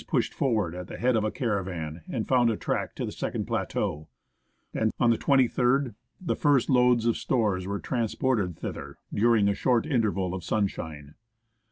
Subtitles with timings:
[0.07, 3.45] pushed forward at the head of a caravan, and found a track to the second
[3.45, 4.07] plateau;
[4.73, 9.85] and on the 23rd, the first loads of stores were transported thither, during a short
[9.85, 11.13] interval of sunshine.